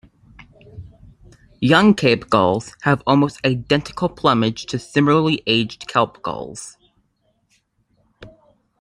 [1.59, 6.75] Young Cape gulls have almost identical plumage to similarly aged kelp gulls.